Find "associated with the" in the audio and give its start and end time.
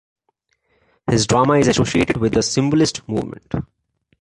1.67-2.41